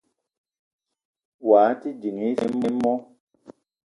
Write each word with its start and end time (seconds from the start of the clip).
Wao 1.49 1.73
te 1.81 1.89
ding 2.01 2.19
isa 2.29 2.45
i 2.69 2.71
mo? 2.81 2.93